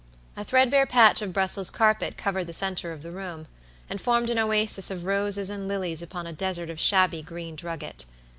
A 0.35 0.43
threadbare 0.43 0.87
patch 0.87 1.21
of 1.21 1.31
Brussels 1.31 1.69
carpet 1.69 2.17
covered 2.17 2.45
the 2.45 2.53
center 2.53 2.91
of 2.91 3.03
the 3.03 3.11
room, 3.11 3.45
and 3.87 4.01
formed 4.01 4.31
an 4.31 4.39
oasis 4.39 4.89
of 4.89 5.05
roses 5.05 5.51
and 5.51 5.67
lilies 5.67 6.01
upon 6.01 6.25
a 6.25 6.33
desert 6.33 6.71
of 6.71 6.79
shabby 6.79 7.21
green 7.21 7.55
drugget. 7.55 8.05